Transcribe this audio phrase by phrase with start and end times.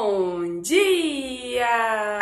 [0.00, 2.20] Bom dia!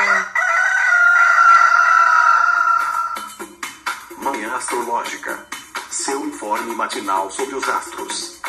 [4.17, 5.47] Manhã Astrológica.
[5.91, 8.41] Seu informe matinal sobre os astros.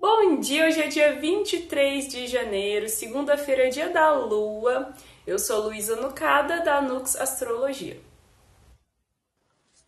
[0.00, 4.92] Bom dia, hoje é dia 23 de janeiro, segunda-feira, dia da lua.
[5.24, 8.02] Eu sou Luísa Nucada, da Nux Astrologia.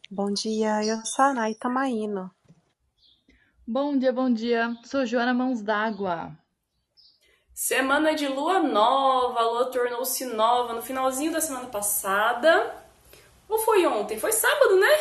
[0.09, 2.36] Bom dia, eu sou a Naita Maíno.
[3.69, 4.77] Bom dia, bom dia.
[4.85, 6.31] Sou Joana Mãos d'Água.
[7.53, 12.77] Semana de lua nova, a lua tornou-se nova no finalzinho da semana passada.
[13.49, 14.21] Ou foi ontem?
[14.21, 15.01] Foi sábado, né?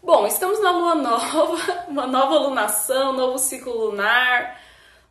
[0.00, 4.56] Bom, estamos na lua nova, uma nova lunação, novo ciclo lunar,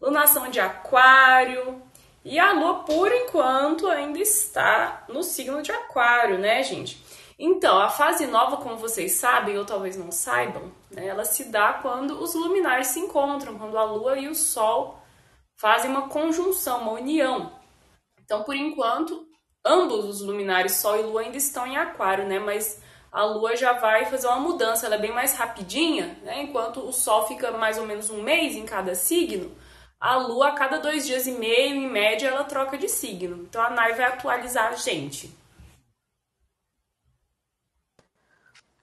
[0.01, 1.81] lunação de aquário.
[2.23, 7.04] E a lua, por enquanto, ainda está no signo de aquário, né, gente?
[7.37, 11.73] Então, a fase nova, como vocês sabem, ou talvez não saibam, né, ela se dá
[11.73, 14.99] quando os luminares se encontram, quando a lua e o sol
[15.57, 17.51] fazem uma conjunção, uma união.
[18.23, 19.27] Então, por enquanto,
[19.65, 22.39] ambos os luminares, sol e lua, ainda estão em aquário, né?
[22.39, 26.41] Mas a lua já vai fazer uma mudança, ela é bem mais rapidinha, né?
[26.41, 29.55] Enquanto o sol fica mais ou menos um mês em cada signo,
[29.99, 33.43] a lua, a cada dois dias e meio, em média, ela troca de signo.
[33.43, 35.35] Então a Nai vai atualizar a gente.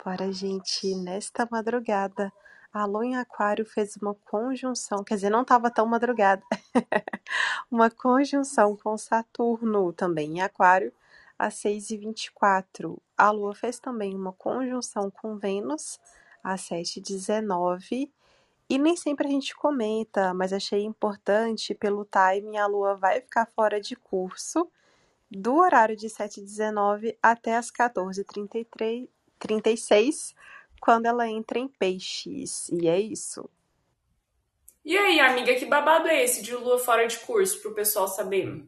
[0.04, 2.32] Bora, gente, nesta madrugada,
[2.72, 6.42] a Lua em Aquário fez uma conjunção, quer dizer, não estava tão madrugada,
[7.70, 10.92] uma conjunção com Saturno também em Aquário,
[11.38, 12.98] às 6h24.
[13.16, 16.00] A Lua fez também uma conjunção com Vênus,
[16.42, 18.10] às 7h19.
[18.68, 23.46] E nem sempre a gente comenta, mas achei importante, pelo timing, a Lua vai ficar
[23.46, 24.68] fora de curso
[25.30, 29.08] do horário de 7h19 até as 14h33
[29.42, 30.34] 36,
[30.80, 32.68] quando ela entra em peixes.
[32.70, 33.50] E é isso.
[34.84, 38.64] E aí, amiga, que babado é esse de lua fora de curso, pro pessoal saber?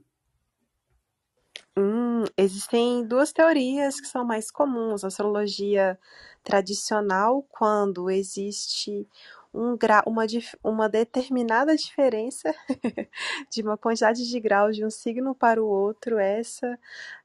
[1.76, 5.04] Hum, existem duas teorias que são mais comuns.
[5.04, 5.98] A astrologia
[6.42, 9.08] tradicional, quando existe
[9.54, 10.24] um grau, uma,
[10.62, 12.52] uma determinada diferença
[13.48, 16.78] de uma quantidade de graus de um signo para o outro, essa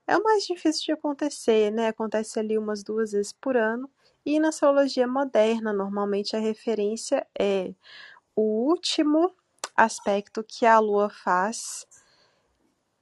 [0.05, 1.87] é o mais difícil de acontecer, né?
[1.87, 3.89] Acontece ali umas duas vezes por ano.
[4.25, 7.73] E na astrologia moderna, normalmente a referência é
[8.35, 9.33] o último
[9.75, 11.87] aspecto que a Lua faz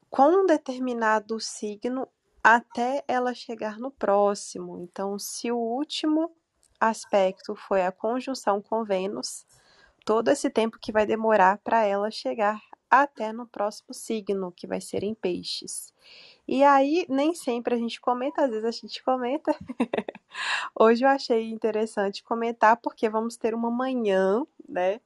[0.09, 2.07] com um determinado signo
[2.43, 4.79] até ela chegar no próximo.
[4.79, 6.31] Então, se o último
[6.79, 9.45] aspecto foi a conjunção com Vênus,
[10.05, 14.79] todo esse tempo que vai demorar para ela chegar até no próximo signo, que vai
[14.79, 15.93] ser em Peixes.
[16.47, 19.53] E aí, nem sempre a gente comenta, às vezes a gente comenta.
[20.73, 25.01] Hoje eu achei interessante comentar, porque vamos ter uma manhã, né?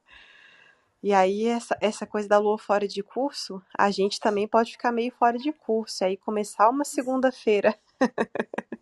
[1.02, 4.92] E aí, essa, essa coisa da lua fora de curso, a gente também pode ficar
[4.92, 6.04] meio fora de curso.
[6.04, 7.76] E aí, começar uma segunda-feira,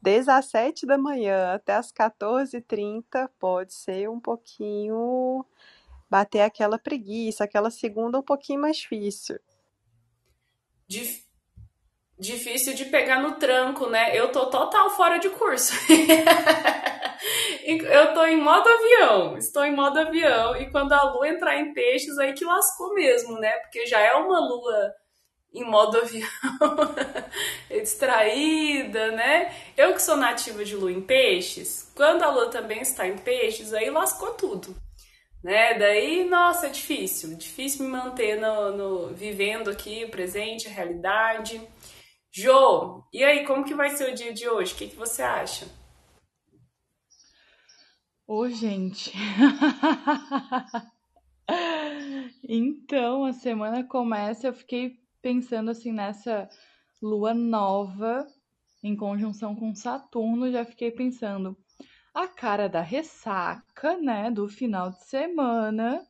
[0.00, 5.44] 17 da manhã até as 14h30, pode ser um pouquinho.
[6.10, 9.38] bater aquela preguiça, aquela segunda um pouquinho mais difícil.
[10.86, 11.24] Dif
[12.18, 14.16] difícil de pegar no tranco, né?
[14.16, 15.74] Eu tô total fora de curso.
[17.66, 21.72] eu tô em modo avião, estou em modo avião, e quando a lua entrar em
[21.72, 23.50] peixes, aí que lascou mesmo, né?
[23.58, 24.94] Porque já é uma lua
[25.52, 26.28] em modo avião,
[27.70, 29.54] distraída, né?
[29.76, 33.74] Eu que sou nativa de lua em peixes, quando a lua também está em peixes,
[33.74, 34.74] aí lascou tudo.
[35.42, 35.78] Né?
[35.78, 41.60] Daí, nossa, é difícil, difícil me manter no, no vivendo aqui o presente, a realidade.
[42.30, 44.72] Jô, e aí, como que vai ser o dia de hoje?
[44.72, 45.66] O que, que você acha?
[48.26, 49.12] Ô, gente.
[52.48, 56.50] então, a semana começa, eu fiquei pensando assim nessa
[57.00, 58.26] lua nova
[58.82, 61.56] em conjunção com Saturno, já fiquei pensando
[62.12, 66.06] a cara da ressaca, né, do final de semana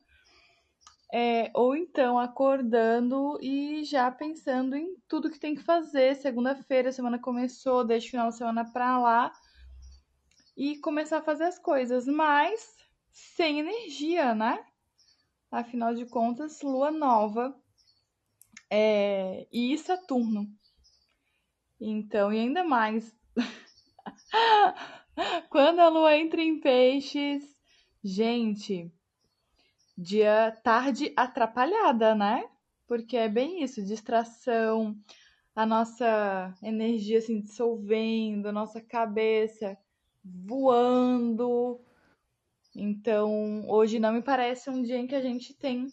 [1.13, 6.15] é, ou então acordando e já pensando em tudo que tem que fazer.
[6.15, 9.31] Segunda-feira, semana começou, deixa o final de semana pra lá
[10.57, 12.75] e começar a fazer as coisas, mas
[13.11, 14.65] sem energia, né?
[15.51, 17.55] Afinal de contas, lua nova
[18.69, 20.47] é, e Saturno.
[21.79, 23.15] Então, e ainda mais.
[25.49, 27.43] Quando a lua entra em peixes,
[28.03, 28.91] gente,
[29.97, 32.47] dia tarde atrapalhada, né?
[32.87, 34.95] Porque é bem isso, distração,
[35.55, 39.77] a nossa energia assim dissolvendo, a nossa cabeça
[40.23, 41.79] voando.
[42.75, 45.87] Então, hoje não me parece um dia em que a gente tem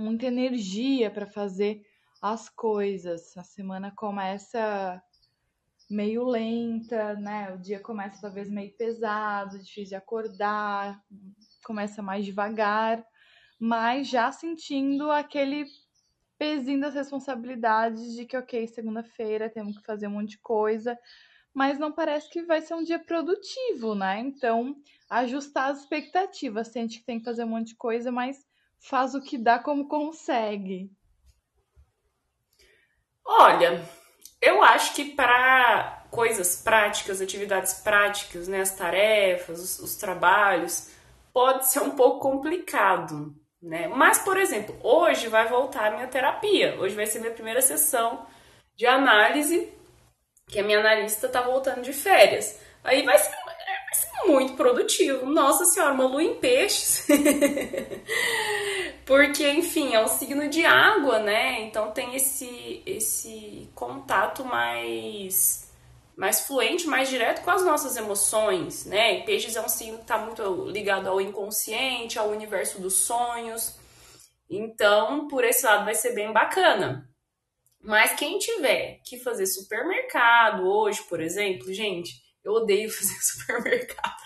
[0.00, 1.82] muita energia para fazer
[2.20, 3.36] as coisas.
[3.36, 5.02] A semana começa
[5.90, 7.52] meio lenta, né?
[7.54, 11.02] O dia começa talvez meio pesado, difícil de acordar,
[11.64, 13.04] começa mais devagar,
[13.58, 15.64] mas já sentindo aquele
[16.38, 20.96] pezinho das responsabilidades de que, ok, segunda-feira temos que fazer um monte de coisa,
[21.52, 24.20] mas não parece que vai ser um dia produtivo, né?
[24.20, 24.76] Então,
[25.10, 28.46] ajustar as expectativas, sente que tem que fazer um monte de coisa, mas
[28.80, 30.90] faz o que dá como consegue.
[33.24, 33.84] Olha,
[34.40, 40.90] eu acho que para coisas práticas, atividades práticas, né, as tarefas, os, os trabalhos,
[41.32, 43.88] pode ser um pouco complicado, né?
[43.88, 46.78] Mas, por exemplo, hoje vai voltar a minha terapia.
[46.80, 48.26] Hoje vai ser minha primeira sessão
[48.74, 49.72] de análise,
[50.48, 52.58] que a minha analista está voltando de férias.
[52.82, 53.36] Aí vai ser,
[54.26, 55.26] muito produtivo.
[55.26, 57.06] Nossa senhora, uma lua em peixes.
[59.04, 61.62] Porque, enfim, é um signo de água, né?
[61.62, 65.66] Então tem esse, esse contato mais
[66.14, 69.22] mais fluente, mais direto com as nossas emoções, né?
[69.22, 73.78] Peixes é um signo que está muito ligado ao inconsciente, ao universo dos sonhos.
[74.50, 77.08] Então, por esse lado vai ser bem bacana.
[77.80, 82.10] Mas quem tiver que fazer supermercado hoje, por exemplo, gente,
[82.44, 84.16] eu odeio fazer supermercado.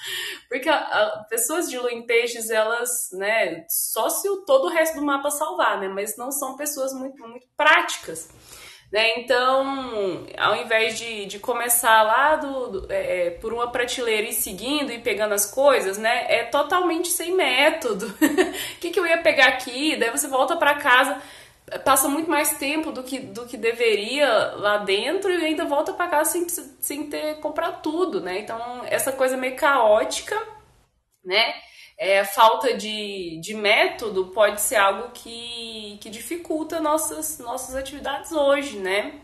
[0.48, 4.70] Porque a, a, pessoas de lua em peixes, elas, né, só se o, todo o
[4.70, 5.88] resto do mapa salvar, né?
[5.88, 8.28] Mas não são pessoas muito, muito práticas.
[8.92, 9.20] Né?
[9.20, 14.34] Então, ao invés de, de começar lá do, do é, é por uma prateleira e
[14.34, 16.26] seguindo e pegando as coisas, né?
[16.28, 18.12] É totalmente sem método.
[18.76, 19.96] O que, que eu ia pegar aqui?
[19.96, 21.22] Daí você volta para casa,
[21.78, 26.08] passa muito mais tempo do que, do que deveria lá dentro e ainda volta para
[26.08, 26.46] casa sem,
[26.80, 28.40] sem ter comprado tudo, né?
[28.40, 30.36] Então, essa coisa meio caótica,
[31.24, 31.54] né?
[32.02, 38.76] é, falta de, de método pode ser algo que, que dificulta nossas, nossas atividades hoje,
[38.76, 39.20] né?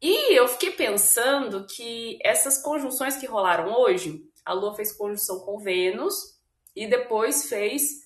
[0.00, 5.58] E eu fiquei pensando que essas conjunções que rolaram hoje, a Lua fez conjunção com
[5.58, 6.14] Vênus
[6.74, 8.05] e depois fez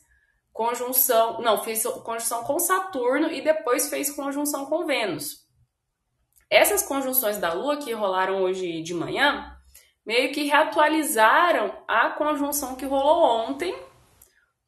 [0.60, 5.38] conjunção, não, fez conjunção com Saturno e depois fez conjunção com Vênus.
[6.50, 9.56] Essas conjunções da Lua que rolaram hoje de manhã,
[10.04, 13.74] meio que reatualizaram a conjunção que rolou ontem,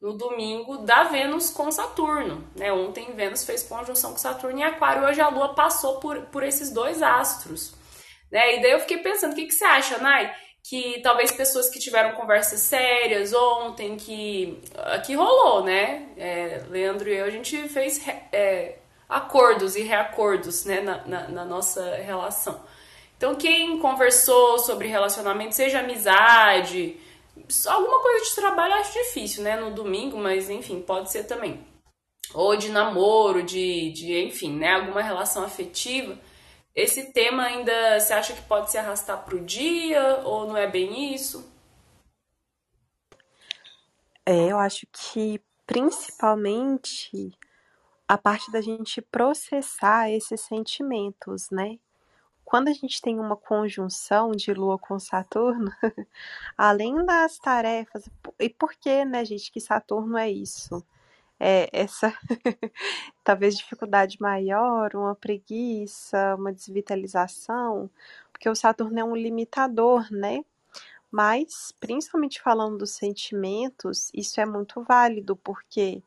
[0.01, 2.43] no domingo, da Vênus com Saturno.
[2.55, 2.73] Né?
[2.73, 6.73] Ontem Vênus fez conjunção com Saturno em Aquário, hoje a Lua passou por, por esses
[6.73, 7.75] dois astros.
[8.31, 8.57] Né?
[8.57, 10.33] E daí eu fiquei pensando, o que, que você acha, Nai?
[10.63, 14.61] Que talvez pessoas que tiveram conversas sérias ontem, que,
[15.05, 16.07] que rolou, né?
[16.17, 18.01] É, Leandro e eu, a gente fez
[18.31, 18.77] é,
[19.09, 20.79] acordos e reacordos né?
[20.79, 22.61] na, na, na nossa relação.
[23.17, 26.97] Então, quem conversou sobre relacionamento, seja amizade,
[27.67, 29.55] alguma coisa de trabalho, acho difícil, né?
[29.55, 31.65] No domingo, mas enfim, pode ser também.
[32.33, 34.73] Ou de namoro, de, de enfim, né?
[34.73, 36.17] Alguma relação afetiva.
[36.75, 40.67] Esse tema ainda você acha que pode se arrastar para o dia ou não é
[40.67, 41.51] bem isso?
[44.25, 47.31] É, eu acho que principalmente
[48.07, 51.77] a parte da gente processar esses sentimentos, né?
[52.53, 55.71] quando a gente tem uma conjunção de Lua com Saturno,
[56.55, 58.07] além das tarefas,
[58.39, 60.85] e por que, né, gente, que Saturno é isso?
[61.39, 62.13] É essa
[63.23, 67.89] talvez dificuldade maior, uma preguiça, uma desvitalização,
[68.31, 70.43] porque o Saturno é um limitador, né?
[71.11, 76.01] Mas, principalmente falando dos sentimentos, isso é muito válido, porque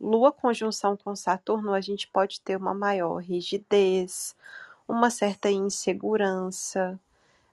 [0.00, 4.36] Lua conjunção com Saturno, a gente pode ter uma maior rigidez,
[4.86, 6.98] uma certa insegurança,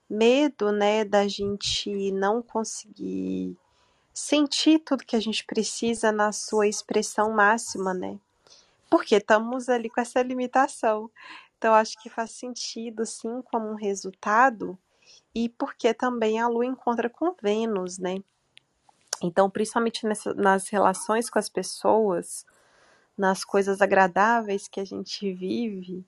[0.10, 3.58] medo, né, da gente não conseguir
[4.16, 8.18] sentir tudo que a gente precisa na sua expressão máxima, né?
[8.90, 11.12] Porque estamos ali com essa limitação.
[11.58, 14.78] Então acho que faz sentido sim como um resultado
[15.34, 18.24] e porque também a lua encontra com Vênus, né?
[19.22, 22.46] Então, principalmente nessa, nas relações com as pessoas,
[23.18, 26.06] nas coisas agradáveis que a gente vive,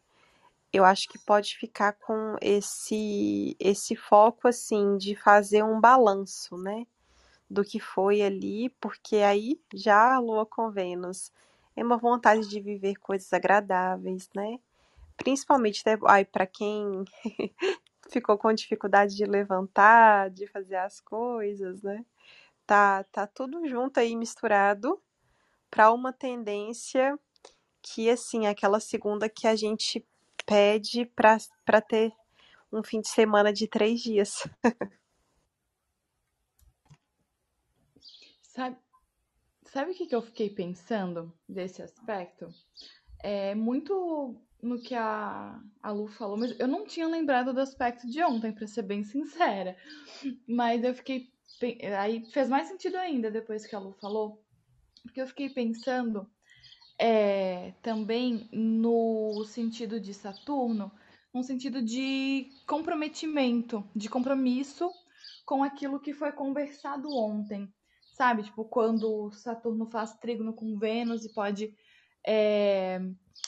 [0.71, 6.85] eu acho que pode ficar com esse esse foco assim de fazer um balanço, né,
[7.49, 11.31] do que foi ali, porque aí já a Lua com Vênus
[11.75, 14.59] é uma vontade de viver coisas agradáveis, né?
[15.15, 15.97] Principalmente né,
[16.31, 17.05] para quem
[18.11, 22.05] ficou com dificuldade de levantar, de fazer as coisas, né?
[22.65, 25.01] Tá tá tudo junto aí misturado
[25.69, 27.17] para uma tendência
[27.81, 30.05] que assim, aquela segunda que a gente
[30.45, 32.11] pede para ter
[32.71, 34.47] um fim de semana de três dias.
[38.57, 38.75] Sabe,
[39.65, 42.47] sabe o que, que eu fiquei pensando desse aspecto?
[43.19, 48.09] É muito no que a, a Lu falou, mas eu não tinha lembrado do aspecto
[48.09, 49.77] de ontem, para ser bem sincera.
[50.47, 51.31] Mas eu fiquei.
[51.99, 54.43] Aí fez mais sentido ainda depois que a Lu falou,
[55.03, 56.27] porque eu fiquei pensando
[56.97, 60.91] é, também no sentido de Saturno,
[61.31, 64.91] um sentido de comprometimento, de compromisso
[65.45, 67.71] com aquilo que foi conversado ontem.
[68.17, 68.41] Sabe?
[68.41, 71.71] Tipo, quando Saturno faz trígono com Vênus e pode
[72.25, 72.99] é,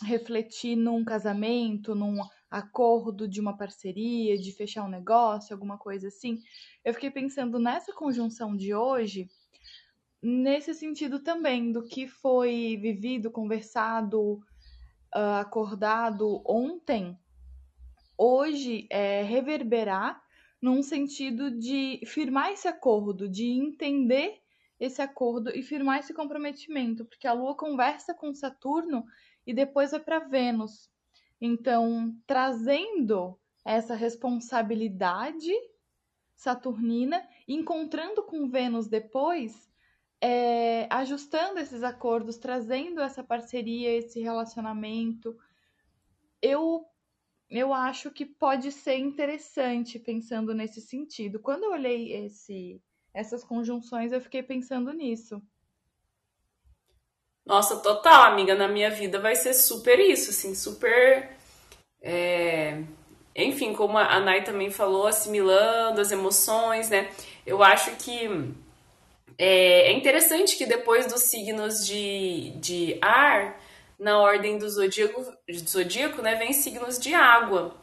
[0.04, 2.20] refletir num casamento, num
[2.52, 6.44] acordo de uma parceria, de fechar um negócio, alguma coisa assim.
[6.86, 9.28] Eu fiquei pensando nessa conjunção de hoje,
[10.22, 14.34] nesse sentido também, do que foi vivido, conversado,
[15.16, 17.18] uh, acordado ontem,
[18.16, 20.22] hoje é reverberar
[20.62, 24.40] num sentido de firmar esse acordo, de entender
[24.80, 29.06] esse acordo e firmar esse comprometimento, porque a Lua conversa com Saturno
[29.46, 30.90] e depois vai para Vênus.
[31.42, 35.52] Então, trazendo essa responsabilidade
[36.36, 39.70] saturnina, encontrando com Vênus depois,
[40.22, 45.38] é, ajustando esses acordos, trazendo essa parceria, esse relacionamento.
[46.42, 46.86] Eu
[47.50, 51.40] eu acho que pode ser interessante pensando nesse sentido.
[51.40, 52.80] Quando eu olhei esse
[53.14, 55.42] essas conjunções, eu fiquei pensando nisso.
[57.46, 61.32] Nossa, total, amiga, na minha vida vai ser super isso, assim, super.
[62.02, 62.84] É...
[63.36, 67.10] Enfim, como a Nai também falou, assimilando as emoções, né?
[67.46, 68.54] Eu acho que
[69.38, 73.58] é, é interessante que depois dos signos de, de ar,
[73.98, 77.76] na ordem do zodíaco, do zodíaco, né, vem signos de água.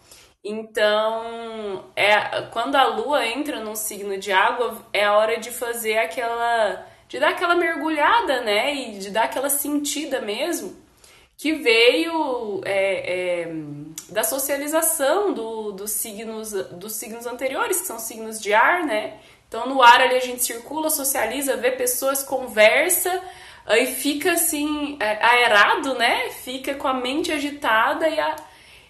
[0.49, 5.99] Então, é quando a lua entra num signo de água, é a hora de fazer
[5.99, 6.87] aquela.
[7.09, 8.73] de dar aquela mergulhada, né?
[8.73, 10.77] E de dar aquela sentida mesmo,
[11.37, 13.49] que veio é, é,
[14.11, 19.15] da socialização do, dos, signos, dos signos anteriores, que são signos de ar, né?
[19.49, 23.21] Então, no ar ali a gente circula, socializa, vê pessoas, conversa,
[23.67, 26.31] aí fica assim, é, aerado, né?
[26.31, 28.37] Fica com a mente agitada e a,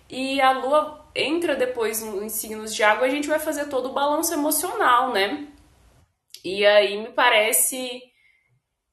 [0.09, 3.93] e a lua entra depois em signos de água, a gente vai fazer todo o
[3.93, 5.49] balanço emocional, né?
[6.45, 8.03] E aí me parece,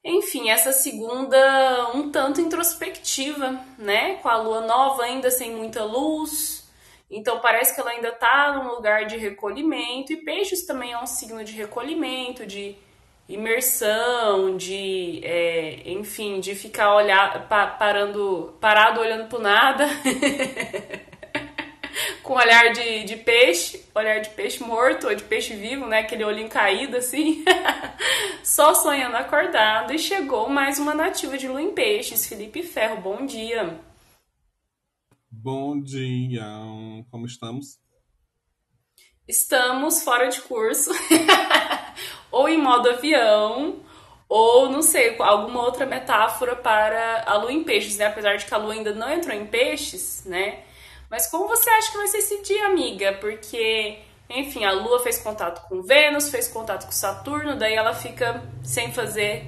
[0.03, 4.15] enfim, essa segunda um tanto introspectiva, né?
[4.17, 6.67] Com a lua nova ainda sem muita luz.
[7.11, 10.11] Então parece que ela ainda tá num lugar de recolhimento.
[10.11, 12.75] E peixes também é um signo de recolhimento, de
[13.27, 19.87] imersão, de, é, enfim, de ficar olhar, pa, parando, parado olhando pro nada.
[22.23, 25.99] com olhar de, de peixe, olhar de peixe morto ou de peixe vivo, né?
[25.99, 27.43] Aquele olhinho caído assim,
[28.43, 29.93] só sonhando acordado.
[29.93, 33.01] E chegou mais uma nativa de lua em peixes, Felipe Ferro.
[33.01, 33.79] Bom dia.
[35.29, 36.45] Bom dia,
[37.11, 37.77] como estamos?
[39.27, 40.91] Estamos fora de curso,
[42.33, 43.75] ou em modo avião,
[44.27, 48.07] ou não sei, alguma outra metáfora para a lua em peixes, né?
[48.07, 50.61] Apesar de que a lua ainda não entrou em peixes, né?
[51.11, 53.13] Mas como você acha que vai ser esse dia, amiga?
[53.21, 58.41] Porque, enfim, a Lua fez contato com Vênus, fez contato com Saturno, daí ela fica
[58.63, 59.45] sem fazer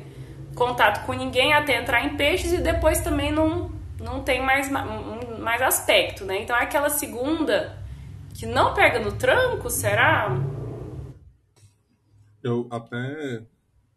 [0.53, 5.59] contato com ninguém até entrar em peixes e depois também não, não tem mais, mais
[5.59, 6.39] aspecto, né?
[6.39, 7.75] Então é aquela segunda
[8.35, 10.29] que não pega no tranco, será?
[12.45, 13.43] Eu até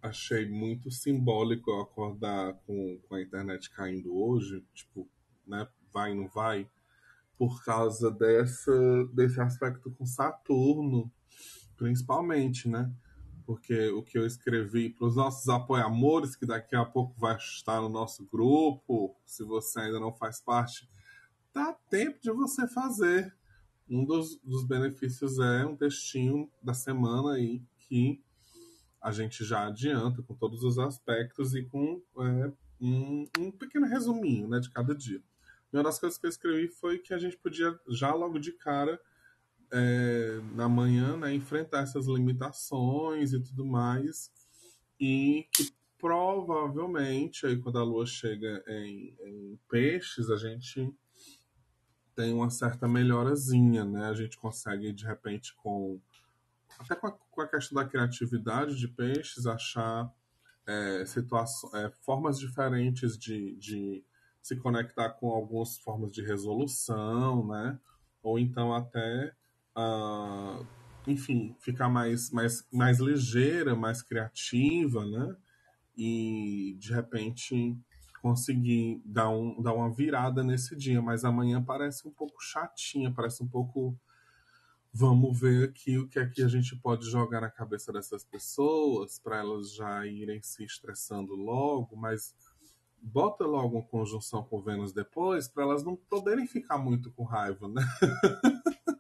[0.01, 5.07] achei muito simbólico eu acordar com, com a internet caindo hoje, tipo,
[5.47, 6.67] né, vai não vai
[7.37, 11.13] por causa dessa, desse aspecto com Saturno,
[11.77, 12.91] principalmente, né?
[13.45, 17.83] Porque o que eu escrevi para os nossos apoiamores, que daqui a pouco vai estar
[17.83, 20.89] no nosso grupo, se você ainda não faz parte,
[21.53, 23.37] dá tempo de você fazer.
[23.87, 28.23] Um dos, dos benefícios é um textinho da semana aí que
[29.01, 34.49] a gente já adianta com todos os aspectos e com é, um, um pequeno resuminho
[34.49, 35.23] né, de cada dia.
[35.73, 38.53] E uma das coisas que eu escrevi foi que a gente podia já logo de
[38.53, 39.01] cara
[39.71, 44.31] é, na manhã, né, enfrentar essas limitações e tudo mais,
[44.99, 50.93] e que provavelmente aí quando a Lua chega em, em peixes a gente
[52.15, 54.07] tem uma certa melhorazinha, né?
[54.07, 56.01] A gente consegue de repente com
[56.79, 60.13] até com a, com a questão da criatividade de peixes achar
[60.67, 64.05] é, é, formas diferentes de, de
[64.43, 67.79] se conectar com algumas formas de resolução, né?
[68.23, 69.33] Ou então até,
[69.77, 70.67] uh,
[71.07, 75.37] enfim, ficar mais, mais, mais ligeira, mais criativa, né?
[75.99, 77.77] e de repente
[78.23, 81.03] conseguir dar, um, dar uma virada nesse dia.
[81.03, 83.99] Mas amanhã parece um pouco chatinha, parece um pouco.
[84.93, 89.19] Vamos ver aqui o que é que a gente pode jogar na cabeça dessas pessoas
[89.19, 92.35] para elas já irem se estressando logo, mas
[93.01, 97.69] bota logo uma conjunção com Vênus depois para elas não poderem ficar muito com raiva,
[97.69, 97.83] né?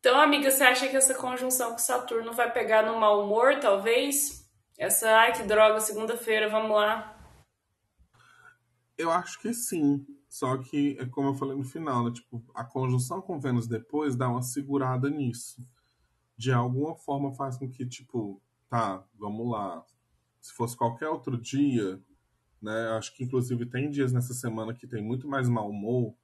[0.00, 4.48] Então, amiga, você acha que essa conjunção com Saturno vai pegar no mau humor, talvez?
[4.78, 7.14] Essa, ai que droga, segunda-feira, vamos lá.
[8.96, 10.06] Eu acho que sim.
[10.28, 12.12] Só que, é como eu falei no final, né?
[12.12, 15.64] Tipo, a conjunção com Vênus depois dá uma segurada nisso.
[16.36, 19.84] De alguma forma faz com que, tipo, tá, vamos lá.
[20.40, 22.00] Se fosse qualquer outro dia,
[22.60, 22.88] né?
[22.90, 26.14] Acho que inclusive tem dias nessa semana que tem muito mais mau humor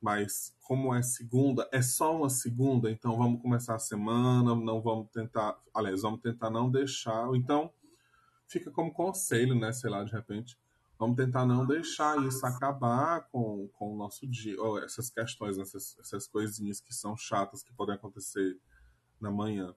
[0.00, 5.10] mas como é segunda, é só uma segunda, então vamos começar a semana, não vamos
[5.10, 7.70] tentar, aliás, vamos tentar não deixar, então
[8.46, 10.58] fica como conselho, né, sei lá, de repente,
[11.00, 15.98] vamos tentar não deixar isso acabar com, com o nosso dia, ou essas questões, essas,
[15.98, 18.60] essas coisinhas que são chatas que podem acontecer
[19.18, 19.74] na manhã.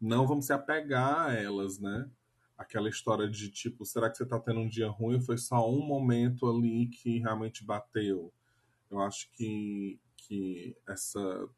[0.00, 2.08] Não vamos se apegar a elas, né?
[2.56, 5.84] Aquela história de tipo, será que você tá tendo um dia ruim foi só um
[5.84, 8.32] momento ali que realmente bateu?
[8.88, 11.48] Eu acho que, que essa,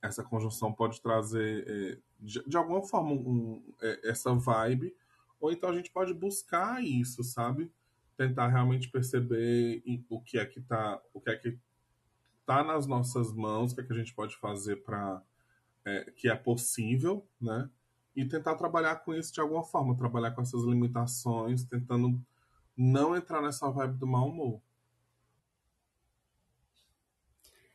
[0.00, 4.94] essa conjunção pode trazer, é, de, de, alguma forma, um, é, essa vibe,
[5.40, 7.72] ou então a gente pode buscar isso, sabe?
[8.20, 11.58] Tentar realmente perceber o que é que está o que é que
[12.44, 15.22] tá nas nossas mãos, o que é que a gente pode fazer para
[15.86, 17.70] é, que é possível, né?
[18.14, 22.20] E tentar trabalhar com isso de alguma forma, trabalhar com essas limitações, tentando
[22.76, 24.60] não entrar nessa vibe do mau humor.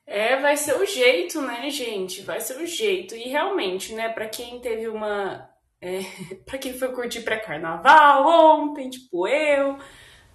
[0.05, 2.21] É, vai ser o jeito, né, gente?
[2.21, 3.15] Vai ser o jeito.
[3.15, 5.49] E realmente, né, para quem teve uma.
[5.81, 6.01] É,
[6.45, 8.27] para quem foi curtir pré-carnaval
[8.61, 9.79] ontem, tipo eu,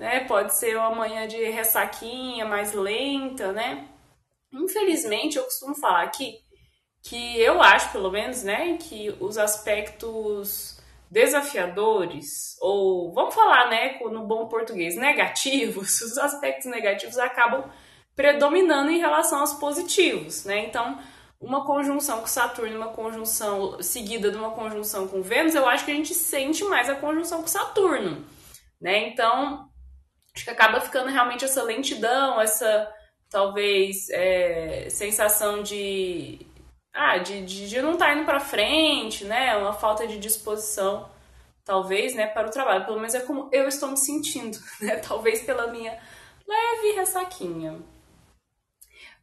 [0.01, 0.25] né?
[0.25, 3.87] Pode ser uma manhã de ressaquinha mais lenta, né?
[4.51, 6.39] Infelizmente, eu costumo falar aqui
[7.03, 10.79] que eu acho, pelo menos, né, que os aspectos
[11.11, 17.65] desafiadores, ou vamos falar, né, no bom português, negativos, os aspectos negativos acabam
[18.17, 20.67] predominando em relação aos positivos, né?
[20.67, 20.99] Então,
[21.41, 25.91] uma conjunção com Saturno, uma conjunção seguida de uma conjunção com Vênus, eu acho que
[25.91, 28.25] a gente sente mais a conjunção com Saturno,
[28.81, 29.09] né?
[29.09, 29.70] Então,
[30.41, 32.91] acho que acaba ficando realmente essa lentidão, essa
[33.29, 36.47] talvez é, sensação de
[36.93, 39.57] ah, de, de, de não estar tá indo para frente, né?
[39.57, 41.09] Uma falta de disposição,
[41.65, 42.85] talvez, né, para o trabalho.
[42.85, 44.97] Pelo menos é como eu estou me sentindo, né?
[44.97, 45.97] Talvez pela minha
[46.49, 47.79] leve ressaquinha.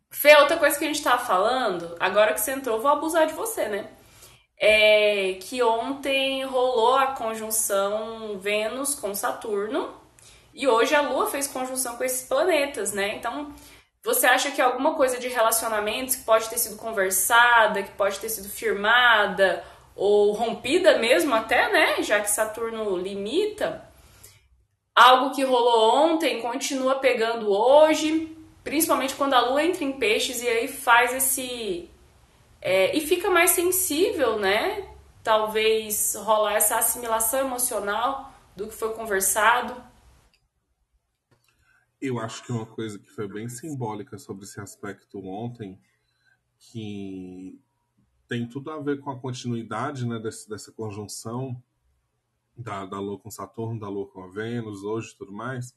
[0.09, 3.33] Fê, outra coisa que a gente tava falando, agora que você entrou, vou abusar de
[3.33, 3.89] você, né?
[4.59, 10.06] É que ontem rolou a conjunção Vênus com Saturno
[10.57, 13.15] e hoje a Lua fez conjunção com esses planetas, né?
[13.15, 13.53] Então,
[14.03, 18.29] você acha que alguma coisa de relacionamentos que pode ter sido conversada, que pode ter
[18.29, 19.63] sido firmada
[19.95, 22.03] ou rompida mesmo até, né?
[22.03, 23.87] Já que Saturno limita,
[24.93, 28.35] algo que rolou ontem continua pegando hoje,
[28.67, 31.89] Principalmente quando a lua entra em peixes e aí faz esse.
[32.61, 34.85] É, e fica mais sensível, né?
[35.23, 39.73] Talvez rolar essa assimilação emocional do que foi conversado.
[41.99, 45.79] Eu acho que uma coisa que foi bem simbólica sobre esse aspecto ontem,
[46.59, 47.59] que
[48.27, 51.61] tem tudo a ver com a continuidade né, desse, dessa conjunção
[52.55, 55.75] da, da Lua com Saturno, da Lua com a Vênus, hoje e tudo mais,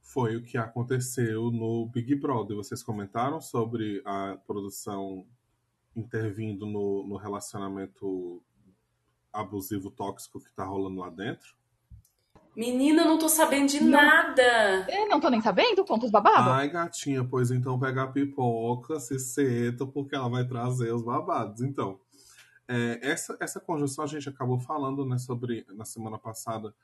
[0.00, 2.56] foi o que aconteceu no Big Brother.
[2.56, 5.26] Vocês comentaram sobre a produção
[5.94, 8.42] intervindo no, no relacionamento
[9.32, 11.54] abusivo tóxico que tá rolando lá dentro?
[12.58, 13.90] Menina, não tô sabendo de não.
[13.92, 14.84] nada.
[14.90, 15.84] Eu é, não tô nem sabendo?
[15.84, 16.48] Contos babados?
[16.48, 21.62] Ai, gatinha, pois então pega a pipoca, se senta, porque ela vai trazer os babados.
[21.62, 22.00] Então,
[22.66, 26.74] é, essa, essa conjunção a gente acabou falando né, sobre na semana passada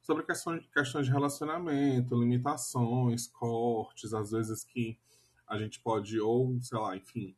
[0.00, 4.96] sobre questões, questões de relacionamento, limitações, cortes, às vezes que
[5.48, 7.34] a gente pode, ou, sei lá, enfim,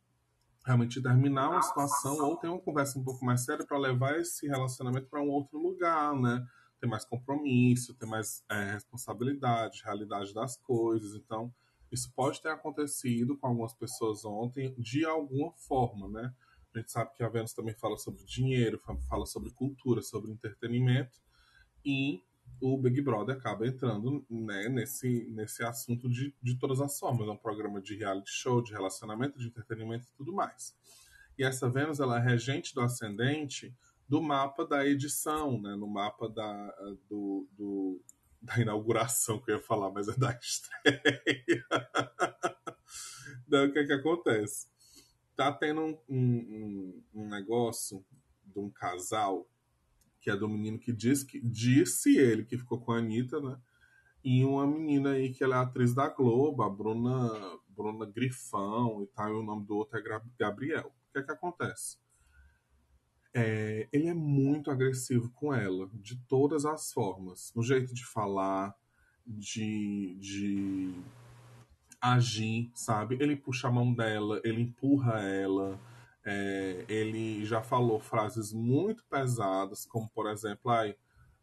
[0.63, 4.47] realmente terminar uma situação ou ter uma conversa um pouco mais séria para levar esse
[4.47, 6.45] relacionamento para um outro lugar, né?
[6.79, 11.15] Ter mais compromisso, ter mais é, responsabilidade, realidade das coisas.
[11.15, 11.53] Então,
[11.91, 16.33] isso pode ter acontecido com algumas pessoas ontem de alguma forma, né?
[16.73, 21.19] A gente sabe que a Vênus também fala sobre dinheiro, fala sobre cultura, sobre entretenimento.
[21.83, 22.23] E
[22.61, 27.27] o Big Brother acaba entrando né, nesse, nesse assunto de, de todas as formas.
[27.27, 30.75] É um programa de reality show, de relacionamento, de entretenimento e tudo mais.
[31.37, 33.73] E essa Vênus, ela é regente do ascendente
[34.09, 35.75] do mapa da edição, né?
[35.75, 36.73] No mapa da,
[37.07, 38.01] do, do
[38.41, 41.65] da inauguração que eu ia falar, mas é da estreia.
[43.47, 44.67] Daí o que é que acontece?
[45.35, 48.03] Tá tendo um, um, um negócio
[48.43, 49.47] de um casal
[50.19, 53.57] que é do menino que diz que disse ele que ficou com a Anitta, né?
[54.23, 57.31] E uma menina aí que ela é atriz da Globo, a Bruna,
[57.69, 60.87] Bruna Grifão e tal, e o nome do outro é Gabriel.
[60.87, 61.97] O que é que acontece?
[63.33, 67.51] É, ele é muito agressivo com ela, de todas as formas.
[67.55, 68.75] No jeito de falar,
[69.25, 70.93] de, de
[72.01, 73.17] agir, sabe?
[73.19, 75.79] Ele puxa a mão dela, ele empurra ela,
[76.25, 80.95] é, ele já falou frases muito pesadas, como por exemplo, ai,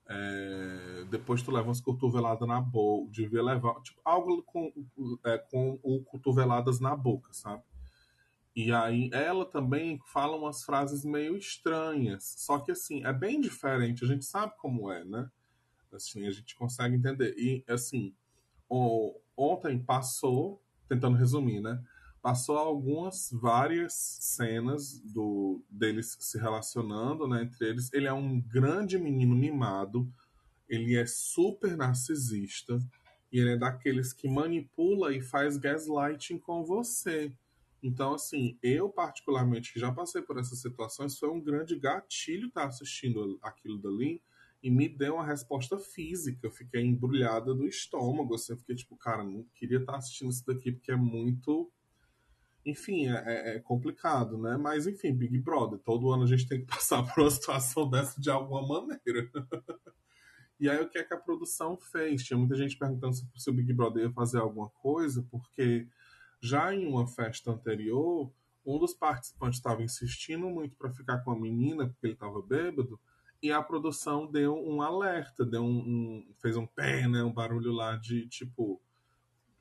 [0.09, 4.73] é, depois tu leva umas cotoveladas na boca, devia levar, tipo, algo com,
[5.25, 7.63] é, com o cotoveladas na boca, sabe?
[8.57, 12.35] E aí ela também fala umas frases meio estranhas.
[12.39, 15.31] Só que assim, é bem diferente, a gente sabe como é, né?
[15.93, 17.35] Assim, a gente consegue entender.
[17.37, 18.15] E assim,
[18.67, 21.85] o, ontem passou, tentando resumir, né?
[22.23, 27.93] Passou algumas várias cenas do deles se relacionando, né, entre eles.
[27.93, 30.11] Ele é um grande menino mimado,
[30.67, 32.79] ele é super narcisista
[33.31, 37.33] e ele é daqueles que manipula e faz gaslighting com você.
[37.87, 42.67] Então, assim, eu particularmente, que já passei por essas situações, foi um grande gatilho estar
[42.67, 44.21] assistindo aquilo dali
[44.61, 46.45] e me deu uma resposta física.
[46.45, 50.45] Eu fiquei embrulhada do estômago, assim, eu fiquei tipo, cara, não queria estar assistindo isso
[50.45, 51.71] daqui porque é muito.
[52.65, 54.57] Enfim, é, é, é complicado, né?
[54.57, 58.21] Mas, enfim, Big Brother, todo ano a gente tem que passar por uma situação dessa
[58.21, 59.31] de alguma maneira.
[60.59, 62.25] e aí, o que é que a produção fez?
[62.25, 65.87] Tinha muita gente perguntando se o Big Brother ia fazer alguma coisa, porque
[66.41, 68.31] já em uma festa anterior,
[68.65, 72.99] um dos participantes estava insistindo muito para ficar com a menina, porque ele estava bêbado,
[73.43, 77.73] e a produção deu um alerta, deu um, um, fez um pé, né, um barulho
[77.73, 78.81] lá de tipo.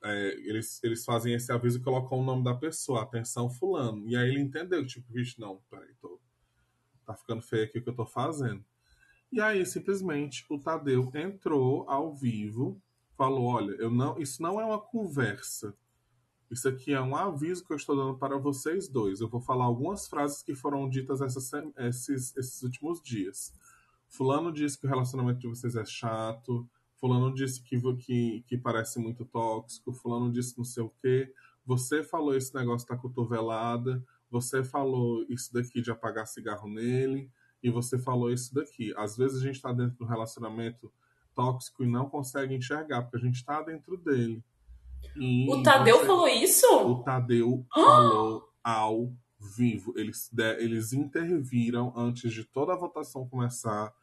[0.02, 4.06] É, eles, eles fazem esse aviso e colocam o nome da pessoa, atenção, Fulano.
[4.08, 6.20] E aí ele entendeu, tipo, vixe, não, peraí, tô,
[7.04, 8.64] tá ficando feio aqui o que eu tô fazendo.
[9.32, 12.80] E aí, simplesmente, o Tadeu entrou ao vivo,
[13.16, 15.74] falou: olha, eu não, isso não é uma conversa
[16.50, 19.20] isso aqui é um aviso que eu estou dando para vocês dois.
[19.20, 23.52] Eu vou falar algumas frases que foram ditas esses, esses últimos dias.
[24.08, 26.68] Fulano disse que o relacionamento de vocês é chato.
[27.00, 29.92] Fulano disse que, que, que parece muito tóxico.
[29.92, 31.32] Fulano disse não sei o quê.
[31.64, 34.02] Você falou esse negócio da cotovelada.
[34.30, 37.30] Você falou isso daqui de apagar cigarro nele.
[37.62, 38.94] E você falou isso daqui.
[38.96, 40.92] Às vezes a gente está dentro de um relacionamento
[41.34, 44.42] tóxico e não consegue enxergar, porque a gente está dentro dele.
[45.16, 46.06] E o Tadeu você...
[46.06, 46.66] falou isso?
[46.66, 49.92] O Tadeu falou ao vivo.
[49.96, 53.94] Eles, eles interviram antes de toda a votação começar,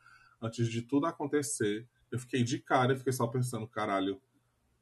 [0.42, 1.88] antes de tudo acontecer.
[2.12, 4.22] Eu fiquei de cara e fiquei só pensando, caralho,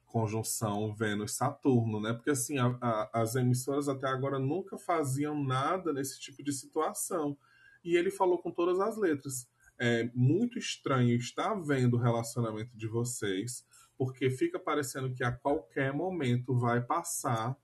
[0.06, 2.14] conjunção Vênus-Saturno, né?
[2.14, 7.38] Porque assim, a, a, as emissoras até agora nunca faziam nada nesse tipo de situação.
[7.84, 9.48] E ele falou com todas as letras.
[9.80, 13.66] É muito estranho estar vendo o relacionamento de vocês
[14.02, 17.56] porque fica parecendo que a qualquer momento vai passar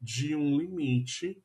[0.00, 1.42] de um limite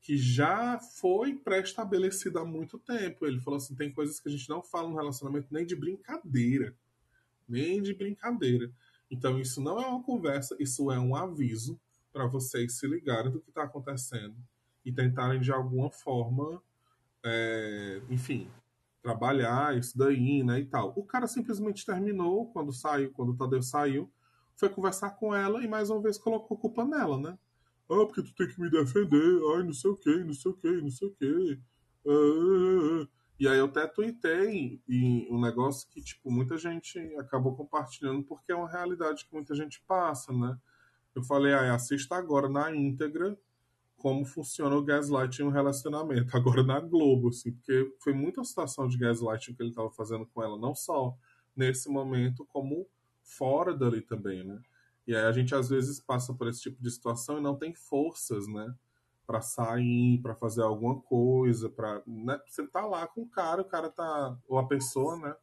[0.00, 3.26] que já foi pré-estabelecido há muito tempo.
[3.26, 6.72] Ele falou assim: tem coisas que a gente não fala no relacionamento nem de brincadeira.
[7.48, 8.70] Nem de brincadeira.
[9.10, 11.76] Então, isso não é uma conversa, isso é um aviso
[12.12, 14.36] para vocês se ligarem do que está acontecendo
[14.84, 16.62] e tentarem de alguma forma,
[17.24, 18.48] é, enfim,
[19.04, 20.94] trabalhar isso daí, né, e tal.
[20.96, 24.10] O cara simplesmente terminou quando saiu, quando o Tadeu saiu,
[24.56, 27.38] foi conversar com ela e mais uma vez colocou culpa nela, né?
[27.90, 30.54] Ah, porque tu tem que me defender, ai, não sei o que, não sei o
[30.54, 31.60] que, não sei o que.
[32.06, 36.98] Ah, ah, ah, e aí eu até tuitei e um negócio que, tipo, muita gente
[37.18, 40.56] acabou compartilhando porque é uma realidade que muita gente passa, né?
[41.14, 43.38] Eu falei, ah, assista agora na íntegra
[44.04, 46.28] como funciona o gaslighting em um relacionamento.
[46.36, 50.42] Agora na Globo, assim, porque foi muita situação de gaslighting que ele estava fazendo com
[50.42, 51.16] ela, não só
[51.56, 52.86] nesse momento, como
[53.22, 54.60] fora dali também, né?
[55.06, 57.72] E aí a gente às vezes passa por esse tipo de situação e não tem
[57.72, 58.74] forças, né?
[59.26, 62.38] Para sair, para fazer alguma coisa, para né?
[62.46, 65.34] você tá lá com o cara, o cara tá ou a pessoa, né?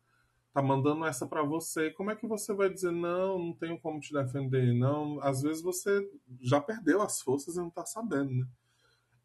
[0.54, 1.92] Tá mandando essa para você.
[1.92, 4.74] Como é que você vai dizer não, não tenho como te defender?
[4.74, 6.10] Não, às vezes você
[6.42, 8.46] já perdeu as forças e não tá sabendo, né?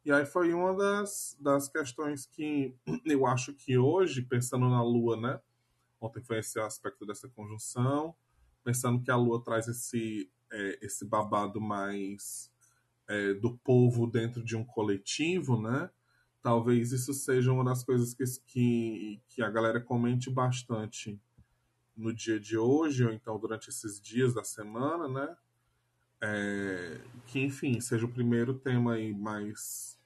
[0.05, 5.17] E aí foi uma das, das questões que eu acho que hoje, pensando na Lua,
[5.17, 5.41] né?
[6.01, 8.15] Ontem foi esse aspecto dessa conjunção,
[8.63, 12.53] pensando que a Lua traz esse, é, esse babado mais
[13.09, 15.91] é, do povo dentro de um coletivo, né?
[16.47, 21.21] Talvez isso seja uma das coisas que, que, que a galera comente bastante
[21.97, 25.37] no dia de hoje, ou então durante esses dias da semana, né?
[26.23, 30.01] É, que, enfim, seja o primeiro tema aí mais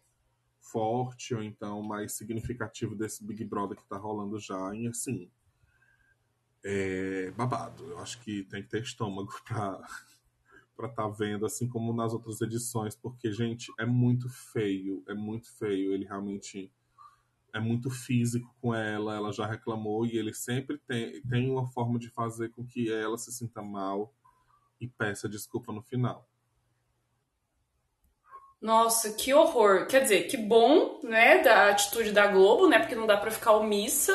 [0.62, 5.30] forte, ou então mais significativo desse Big Brother que tá rolando já, e assim,
[6.64, 7.84] é babado.
[7.84, 9.78] Eu acho que tem que ter estômago pra
[10.80, 15.12] para estar tá vendo, assim como nas outras edições, porque, gente, é muito feio, é
[15.12, 15.92] muito feio.
[15.92, 16.72] Ele realmente
[17.52, 21.98] é muito físico com ela, ela já reclamou e ele sempre tem, tem uma forma
[21.98, 24.14] de fazer com que ela se sinta mal
[24.80, 26.26] e peça desculpa no final.
[28.60, 29.86] Nossa, que horror.
[29.86, 33.52] Quer dizer, que bom, né, da atitude da Globo, né, porque não dá para ficar
[33.52, 34.14] omissa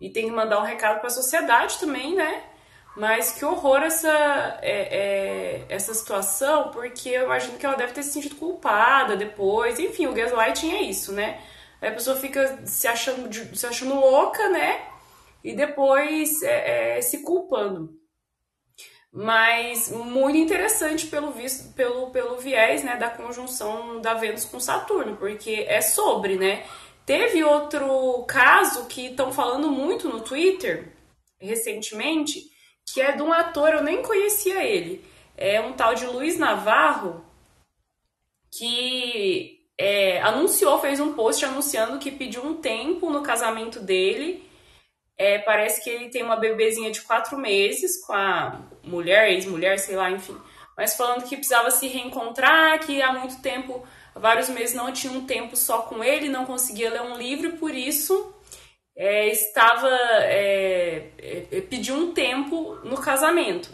[0.00, 2.51] e tem que mandar um recado para a sociedade também, né?
[2.94, 8.02] Mas que horror essa, é, é, essa situação, porque eu imagino que ela deve ter
[8.02, 9.78] se sentido culpada depois.
[9.78, 11.40] Enfim, o gaslighting é isso, né?
[11.80, 14.82] Aí a pessoa fica se achando, se achando louca, né?
[15.42, 17.98] E depois é, é, se culpando.
[19.10, 25.16] Mas muito interessante pelo visto, pelo, pelo viés né, da conjunção da Vênus com Saturno,
[25.16, 26.64] porque é sobre, né?
[27.04, 30.92] Teve outro caso que estão falando muito no Twitter
[31.40, 32.51] recentemente,
[32.86, 35.04] que é de um ator, eu nem conhecia ele.
[35.36, 37.24] É um tal de Luiz Navarro,
[38.50, 44.48] que é, anunciou, fez um post anunciando que pediu um tempo no casamento dele.
[45.16, 49.96] É, parece que ele tem uma bebezinha de quatro meses com a mulher, ex-mulher, sei
[49.96, 50.36] lá, enfim.
[50.76, 55.26] Mas falando que precisava se reencontrar, que há muito tempo, vários meses, não tinha um
[55.26, 58.31] tempo só com ele, não conseguia ler um livro, por isso
[58.96, 59.88] é, estava
[60.22, 63.70] é, é, pediu um tempo no casamento.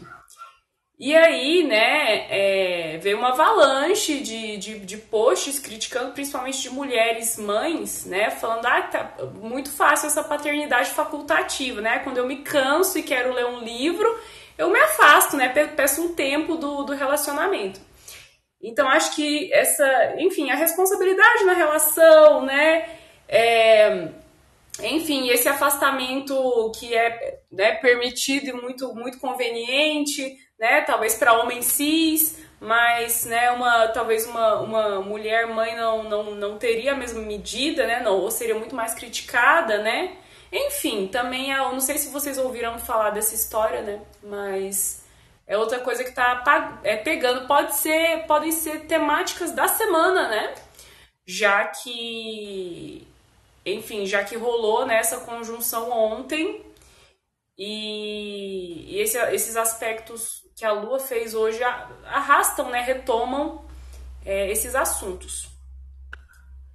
[1.01, 7.39] E aí, né, é, veio uma avalanche de, de, de, posts criticando principalmente de mulheres
[7.39, 12.99] mães, né, falando, ah, tá muito fácil essa paternidade facultativa, né, quando eu me canso
[12.99, 14.09] e quero ler um livro,
[14.57, 17.81] eu me afasto, né, peço um tempo do, do relacionamento.
[18.61, 22.89] Então, acho que essa, enfim, a responsabilidade na relação, né,
[23.29, 24.09] é,
[24.83, 31.65] enfim, esse afastamento que é né, permitido e muito, muito conveniente, né, talvez para homens
[31.67, 37.23] cis, mas né, uma, talvez uma, uma mulher mãe não, não, não teria a mesma
[37.23, 40.17] medida, né, não, ou seria muito mais criticada, né?
[40.51, 45.05] Enfim, também é, eu não sei se vocês ouviram falar dessa história, né, mas
[45.47, 50.55] é outra coisa que está é, pegando, pode ser, podem ser temáticas da semana, né?
[51.27, 53.08] Já que
[53.75, 56.65] enfim, já que rolou nessa né, conjunção ontem
[57.57, 63.65] e, e esse, esses aspectos que a Lua fez hoje arrastam, né, retomam
[64.25, 65.49] é, esses assuntos.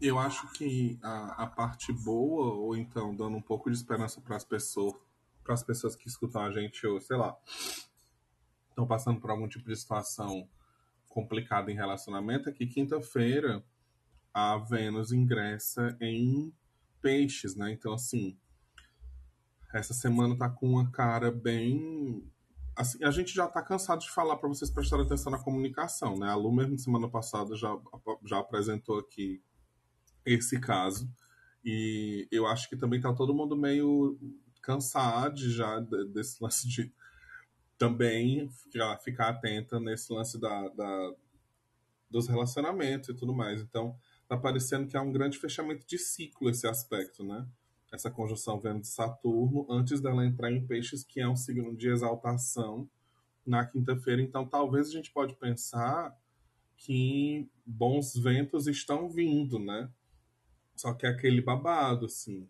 [0.01, 4.36] Eu acho que a, a, parte boa, ou então dando um pouco de esperança para
[4.36, 4.93] as pessoas,
[5.43, 7.38] para as pessoas que escutam a gente, ou sei lá,
[8.69, 10.49] estão passando por algum tipo de situação
[11.08, 13.63] complicada em relacionamento, é que quinta-feira
[14.34, 16.51] a Vênus ingressa em
[17.03, 17.71] peixes, né?
[17.73, 18.37] Então, assim,
[19.73, 22.25] essa semana tá com uma cara bem.
[22.75, 26.29] Assim, a gente já tá cansado de falar para vocês prestarem atenção na comunicação, né?
[26.29, 27.77] A Lu, mesmo semana passada, já,
[28.25, 29.43] já apresentou aqui
[30.25, 31.11] esse caso.
[31.63, 34.17] E eu acho que também tá todo mundo meio
[34.61, 35.79] cansado já
[36.13, 36.91] desse lance de
[37.77, 38.49] também
[39.03, 41.13] ficar, atenta nesse lance da, da,
[42.09, 43.61] dos relacionamentos e tudo mais.
[43.61, 43.97] Então,
[44.36, 47.48] tá parecendo que há um grande fechamento de ciclo esse aspecto, né?
[47.91, 52.89] Essa conjunção Vênus Saturno, antes dela entrar em Peixes, que é um signo de exaltação
[53.46, 54.22] na quinta-feira.
[54.22, 56.17] Então, talvez a gente pode pensar
[56.76, 59.91] que bons ventos estão vindo, né?
[60.76, 62.50] Só que é aquele babado, assim.